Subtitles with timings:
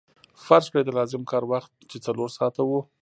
[0.45, 2.79] فرض کړئ د لازم کار وخت چې څلور ساعته وو